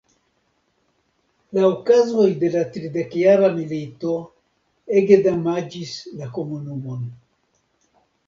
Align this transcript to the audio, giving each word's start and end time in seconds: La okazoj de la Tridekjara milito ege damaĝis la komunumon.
La 1.57 1.65
okazoj 1.73 2.23
de 2.43 2.49
la 2.55 2.63
Tridekjara 2.77 3.51
milito 3.59 4.15
ege 5.01 5.19
damaĝis 5.29 5.93
la 6.23 6.33
komunumon. 6.39 7.07